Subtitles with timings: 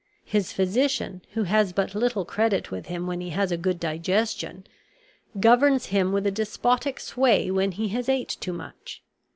[0.25, 4.65] His physician, who has but little credit with him when he has a good digestion,
[5.39, 9.03] governs him with a despotic sway when he has ate too much.